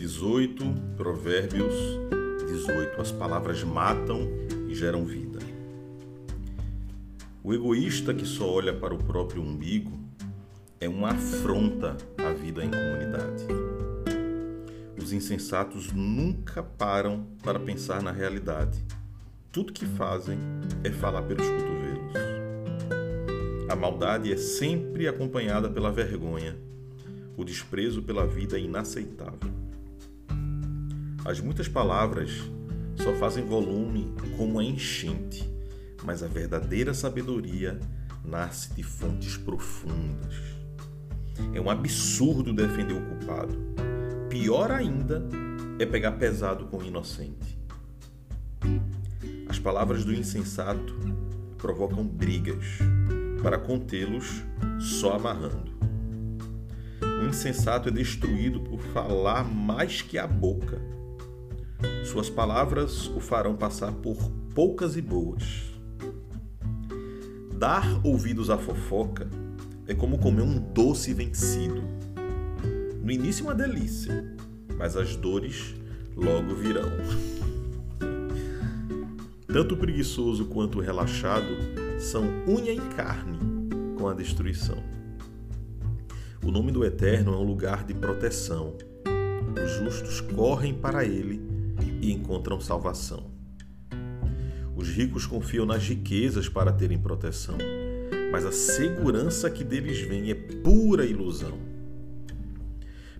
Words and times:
18, 0.00 0.64
Provérbios 0.96 1.74
18. 2.48 2.98
As 2.98 3.12
palavras 3.12 3.62
matam 3.62 4.26
e 4.66 4.74
geram 4.74 5.04
vida. 5.04 5.38
O 7.44 7.52
egoísta 7.52 8.14
que 8.14 8.24
só 8.24 8.50
olha 8.50 8.72
para 8.72 8.94
o 8.94 9.04
próprio 9.04 9.42
umbigo 9.42 9.92
é 10.80 10.88
uma 10.88 11.10
afronta 11.10 11.98
à 12.16 12.32
vida 12.32 12.64
em 12.64 12.70
comunidade. 12.70 13.46
Os 14.96 15.12
insensatos 15.12 15.92
nunca 15.92 16.62
param 16.62 17.26
para 17.42 17.60
pensar 17.60 18.02
na 18.02 18.10
realidade. 18.10 18.82
Tudo 19.52 19.70
que 19.70 19.84
fazem 19.84 20.38
é 20.82 20.90
falar 20.90 21.24
pelos 21.24 21.46
cotovelos. 21.46 22.14
A 23.68 23.76
maldade 23.76 24.32
é 24.32 24.36
sempre 24.38 25.06
acompanhada 25.06 25.68
pela 25.68 25.92
vergonha. 25.92 26.56
O 27.36 27.44
desprezo 27.44 28.02
pela 28.02 28.26
vida 28.26 28.56
é 28.56 28.62
inaceitável. 28.62 29.60
As 31.30 31.38
muitas 31.38 31.68
palavras 31.68 32.50
só 32.96 33.14
fazem 33.14 33.44
volume 33.44 34.12
como 34.36 34.58
a 34.58 34.64
enchente, 34.64 35.48
mas 36.02 36.24
a 36.24 36.26
verdadeira 36.26 36.92
sabedoria 36.92 37.78
nasce 38.24 38.74
de 38.74 38.82
fontes 38.82 39.36
profundas. 39.36 40.34
É 41.54 41.60
um 41.60 41.70
absurdo 41.70 42.52
defender 42.52 42.94
o 42.94 43.06
culpado. 43.06 43.56
Pior 44.28 44.72
ainda 44.72 45.22
é 45.78 45.86
pegar 45.86 46.10
pesado 46.12 46.66
com 46.66 46.78
o 46.78 46.84
inocente. 46.84 47.56
As 49.48 49.60
palavras 49.60 50.04
do 50.04 50.12
insensato 50.12 50.98
provocam 51.58 52.04
brigas, 52.04 52.64
para 53.40 53.56
contê-los 53.56 54.42
só 54.80 55.14
amarrando. 55.14 55.78
O 57.22 57.28
insensato 57.28 57.88
é 57.88 57.92
destruído 57.92 58.62
por 58.62 58.80
falar 58.80 59.44
mais 59.44 60.02
que 60.02 60.18
a 60.18 60.26
boca. 60.26 60.98
Suas 62.04 62.30
palavras 62.30 63.08
o 63.08 63.20
farão 63.20 63.54
passar 63.54 63.92
por 63.92 64.16
poucas 64.54 64.96
e 64.96 65.02
boas. 65.02 65.70
Dar 67.56 68.00
ouvidos 68.04 68.48
à 68.48 68.56
fofoca 68.56 69.28
é 69.86 69.94
como 69.94 70.18
comer 70.18 70.42
um 70.42 70.58
doce 70.58 71.12
vencido. 71.12 71.82
No 73.02 73.10
início, 73.10 73.44
uma 73.44 73.54
delícia, 73.54 74.34
mas 74.78 74.96
as 74.96 75.14
dores 75.14 75.74
logo 76.16 76.54
virão. 76.54 76.90
Tanto 79.46 79.74
o 79.74 79.78
preguiçoso 79.78 80.46
quanto 80.46 80.78
o 80.78 80.80
relaxado 80.80 81.56
são 81.98 82.24
unha 82.48 82.72
e 82.72 82.80
carne 82.96 83.38
com 83.98 84.08
a 84.08 84.14
destruição. 84.14 84.82
O 86.42 86.50
nome 86.50 86.72
do 86.72 86.84
Eterno 86.84 87.34
é 87.34 87.36
um 87.36 87.44
lugar 87.44 87.84
de 87.84 87.92
proteção. 87.92 88.74
Os 89.62 89.70
justos 89.72 90.20
correm 90.20 90.72
para 90.72 91.04
ele 91.04 91.49
e 92.00 92.12
encontram 92.12 92.60
salvação. 92.60 93.30
Os 94.76 94.88
ricos 94.88 95.26
confiam 95.26 95.66
nas 95.66 95.86
riquezas 95.86 96.48
para 96.48 96.72
terem 96.72 96.98
proteção 96.98 97.58
mas 98.30 98.46
a 98.46 98.52
segurança 98.52 99.50
que 99.50 99.64
deles 99.64 100.00
vem 100.00 100.30
é 100.30 100.34
pura 100.34 101.04
ilusão. 101.04 101.58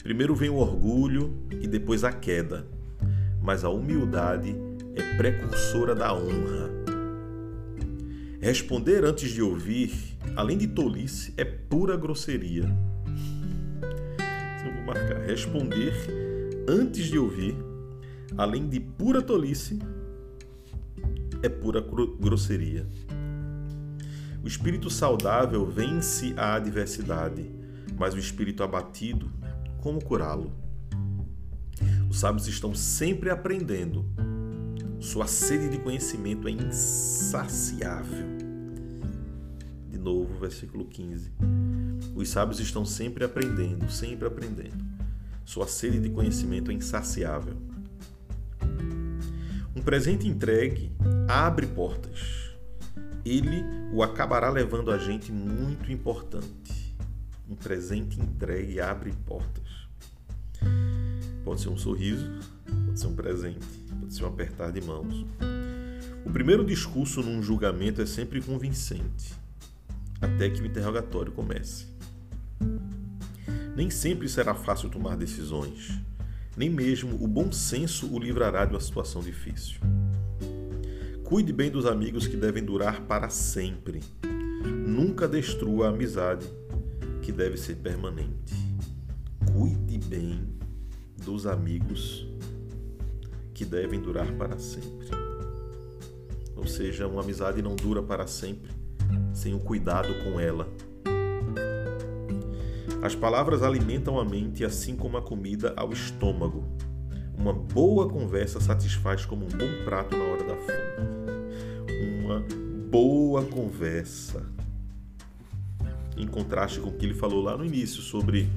Primeiro 0.03 0.34
vem 0.34 0.48
o 0.48 0.56
orgulho 0.56 1.36
e 1.51 1.67
depois 1.67 2.05
a 2.05 2.12
queda, 2.12 2.67
mas 3.42 3.64
a 3.64 3.69
humildade 3.69 4.55
é 4.95 5.17
precursora 5.17 5.95
da 5.95 6.14
honra. 6.14 6.70
Responder 8.41 9.05
antes 9.05 9.31
de 9.31 9.42
ouvir, 9.42 9.92
além 10.34 10.56
de 10.56 10.67
tolice, 10.67 11.34
é 11.36 11.45
pura 11.45 11.97
grosseria. 11.97 12.64
Eu 14.64 14.73
vou 14.73 14.83
marcar. 14.86 15.20
Responder 15.20 15.92
antes 16.67 17.07
de 17.07 17.18
ouvir, 17.18 17.55
além 18.36 18.68
de 18.68 18.80
pura 18.80 19.23
tolice, 19.23 19.79
é 21.42 21.48
pura 21.48 21.80
grosseria. 22.18 22.86
O 24.42 24.48
espírito 24.48 24.89
saudável 24.89 25.67
vence 25.67 26.35
a 26.36 26.55
adversidade, 26.55 27.51
mas 27.98 28.14
o 28.14 28.18
espírito 28.18 28.63
abatido, 28.63 29.30
como 29.83 30.02
curá-lo? 30.02 30.52
Os 32.08 32.18
sábios 32.18 32.48
estão 32.48 32.74
sempre 32.74 33.30
aprendendo. 33.30 34.05
Sua 34.98 35.27
sede 35.27 35.68
de 35.68 35.79
conhecimento 35.79 36.48
é 36.48 36.51
insaciável. 36.51 38.27
De 39.89 39.98
novo, 39.98 40.39
versículo 40.39 40.86
15. 40.86 41.33
Os 42.14 42.29
sábios 42.29 42.61
estão 42.61 42.85
sempre 42.85 43.24
aprendendo, 43.24 43.91
sempre 43.91 44.27
aprendendo. 44.27 44.85
Sua 45.45 45.67
sede 45.67 46.01
de 46.01 46.11
conhecimento 46.11 46.70
é 46.70 46.74
insaciável. 46.74 47.57
Presente 49.90 50.28
entregue 50.28 50.92
abre 51.27 51.67
portas 51.67 52.52
ele 53.24 53.64
o 53.92 54.05
acabará 54.05 54.48
levando 54.48 54.92
a 54.92 54.98
gente 54.98 55.33
muito 55.33 55.90
importante. 55.90 56.96
Um 57.48 57.56
presente 57.56 58.20
entregue 58.20 58.80
abre 58.80 59.12
portas. 59.27 59.68
Pode 61.42 61.61
ser 61.61 61.70
um 61.70 61.77
sorriso, 61.77 62.24
pode 62.86 63.00
ser 63.00 63.08
um 63.08 63.17
presente, 63.17 63.67
pode 63.98 64.14
ser 64.14 64.23
um 64.23 64.29
apertar 64.29 64.70
de 64.70 64.80
mãos. 64.80 65.27
O 66.24 66.30
primeiro 66.30 66.64
discurso 66.64 67.20
num 67.20 67.42
julgamento 67.42 68.00
é 68.00 68.06
sempre 68.06 68.40
convincente, 68.40 69.34
até 70.20 70.48
que 70.48 70.62
o 70.62 70.67
interrogatório 70.67 71.33
comece. 71.33 71.86
Nem 73.74 73.90
sempre 73.90 74.29
será 74.29 74.55
fácil 74.55 74.89
tomar 74.89 75.17
decisões, 75.17 76.00
nem 76.56 76.68
mesmo 76.68 77.22
o 77.22 77.27
bom 77.27 77.50
senso 77.52 78.12
o 78.12 78.18
livrará 78.18 78.64
de 78.64 78.72
uma 78.74 78.80
situação 78.80 79.22
difícil. 79.22 79.80
Cuide 81.24 81.52
bem 81.52 81.70
dos 81.70 81.86
amigos 81.86 82.27
que 82.27 82.36
devem 82.36 82.64
durar 82.64 83.02
para 83.02 83.28
sempre. 83.28 84.00
Nunca 84.86 85.28
destrua 85.28 85.86
a 85.86 85.90
amizade 85.90 86.46
que 87.22 87.30
deve 87.30 87.56
ser 87.56 87.77
permanente. 87.77 88.55
Cuide 89.52 89.98
bem 89.98 90.48
dos 91.24 91.46
amigos 91.46 92.27
que 93.55 93.64
devem 93.64 94.00
durar 94.00 94.32
para 94.32 94.58
sempre. 94.58 95.08
Ou 96.56 96.67
seja, 96.67 97.06
uma 97.06 97.22
amizade 97.22 97.62
não 97.62 97.77
dura 97.77 98.02
para 98.02 98.27
sempre 98.27 98.70
sem 99.32 99.55
o 99.55 99.58
cuidado 99.58 100.12
com 100.24 100.38
ela. 100.38 100.68
As 103.02 103.14
palavras 103.14 103.62
alimentam 103.62 104.20
a 104.20 104.24
mente 104.24 104.62
assim 104.62 104.94
como 104.94 105.16
a 105.16 105.22
comida 105.22 105.72
ao 105.74 105.90
estômago. 105.90 106.64
Uma 107.36 107.55
boa 107.55 108.06
conversa 108.06 108.61
satisfaz 108.61 109.24
como 109.24 109.46
um 109.46 109.48
bom 109.48 109.84
prato 109.86 110.14
na 110.14 110.24
hora 110.24 110.44
da 110.44 110.56
fome. 110.56 112.22
Uma 112.22 112.44
boa 112.90 113.42
conversa. 113.44 114.44
Em 116.14 116.27
contraste 116.27 116.80
com 116.80 116.90
o 116.90 116.92
que 116.92 117.06
ele 117.06 117.14
falou 117.14 117.42
lá 117.42 117.56
no 117.56 117.64
início 117.64 118.02
sobre 118.02 118.50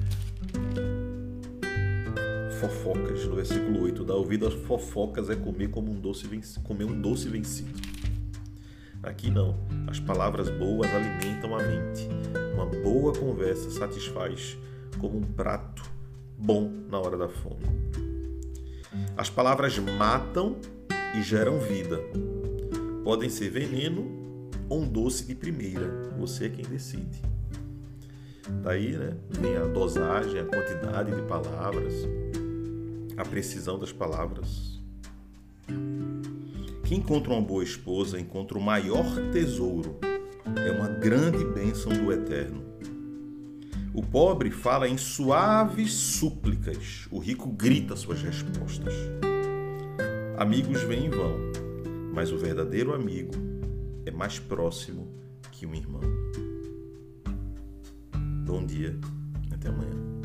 fofocas, 2.60 3.24
no 3.26 3.36
versículo 3.36 3.82
8, 3.82 4.04
dar 4.04 4.14
ouvido 4.14 4.46
às 4.46 4.52
fofocas 4.52 5.30
é 5.30 5.36
comer 5.36 5.68
como 5.68 5.90
um 5.90 5.98
doce 5.98 6.28
comer 6.62 6.84
um 6.84 7.00
doce 7.00 7.30
vencido. 7.30 7.80
Aqui 9.02 9.30
não. 9.30 9.58
As 9.86 9.98
palavras 9.98 10.50
boas 10.50 10.90
alimentam 10.94 11.54
a 11.56 11.62
mente. 11.62 12.13
Uma 12.64 12.82
boa 12.82 13.12
conversa 13.12 13.68
satisfaz 13.70 14.56
como 14.98 15.18
um 15.18 15.22
prato 15.22 15.82
bom 16.38 16.72
na 16.88 16.98
hora 16.98 17.14
da 17.14 17.28
fome. 17.28 17.62
As 19.14 19.28
palavras 19.28 19.78
matam 19.78 20.56
e 21.14 21.22
geram 21.22 21.58
vida. 21.58 22.00
Podem 23.04 23.28
ser 23.28 23.50
veneno 23.50 24.50
ou 24.66 24.80
um 24.80 24.88
doce 24.88 25.26
de 25.26 25.34
primeira. 25.34 26.14
Você 26.18 26.46
é 26.46 26.48
quem 26.48 26.64
decide. 26.64 27.20
Daí, 28.62 28.92
né, 28.92 29.14
vem 29.28 29.58
a 29.58 29.66
dosagem, 29.66 30.40
a 30.40 30.44
quantidade 30.46 31.14
de 31.14 31.20
palavras, 31.28 31.92
a 33.14 33.24
precisão 33.26 33.78
das 33.78 33.92
palavras. 33.92 34.80
Quem 36.86 36.96
encontra 36.96 37.30
uma 37.30 37.42
boa 37.42 37.62
esposa 37.62 38.18
encontra 38.18 38.56
o 38.56 38.62
maior 38.62 39.04
tesouro. 39.32 39.98
É 40.66 40.70
uma 40.70 40.88
grande 40.88 41.44
bênção 41.44 41.92
do 41.92 42.12
Eterno. 42.12 42.62
O 43.94 44.02
pobre 44.02 44.50
fala 44.50 44.88
em 44.88 44.98
suaves 44.98 45.92
súplicas, 45.92 47.06
o 47.10 47.18
rico 47.18 47.48
grita 47.48 47.94
suas 47.94 48.22
respostas. 48.22 48.92
Amigos 50.36 50.82
vêm 50.82 51.06
e 51.06 51.08
vão, 51.08 51.38
mas 52.12 52.32
o 52.32 52.36
verdadeiro 52.36 52.92
amigo 52.92 53.32
é 54.04 54.10
mais 54.10 54.38
próximo 54.38 55.08
que 55.52 55.64
um 55.64 55.74
irmão. 55.74 56.02
Bom 58.44 58.66
dia, 58.66 58.98
até 59.52 59.68
amanhã. 59.68 60.23